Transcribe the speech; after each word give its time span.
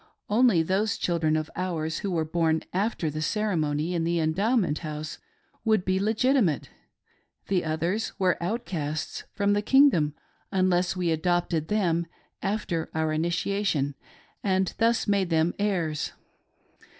Only 0.31 0.63
those 0.63 0.97
children 0.97 1.35
of 1.37 1.51
ours 1.55 1.99
who 1.99 2.09
were 2.09 2.25
born 2.25 2.63
after 2.73 3.11
the 3.11 3.21
ceremony 3.21 3.93
in 3.93 4.03
the 4.03 4.17
Endowment 4.19 4.79
House 4.79 5.19
would 5.63 5.85
be 5.85 5.99
legiti 5.99 6.43
mate,— 6.43 6.71
the 7.49 7.63
others 7.63 8.11
were 8.17 8.41
outcasts 8.41 9.25
from 9.35 9.53
the" 9.53 9.61
Kingdom" 9.71 10.15
unless 10.51 10.95
we 10.95 11.11
adopted 11.11 11.67
them 11.67 12.07
after 12.41 12.89
our 12.95 13.13
initiation, 13.13 13.93
and 14.43 14.73
thus 14.79 15.07
made 15.07 15.29
them 15.29 15.53
heirs. 15.59 16.13